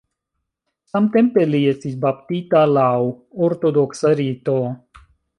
[0.93, 2.89] Samtempe li estis baptita laŭ
[3.49, 4.57] ortodoksa rito.